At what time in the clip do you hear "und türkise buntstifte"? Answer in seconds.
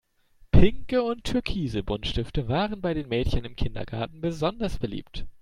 1.03-2.47